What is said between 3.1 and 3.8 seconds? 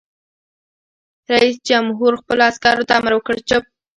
وکړ؛ چپ!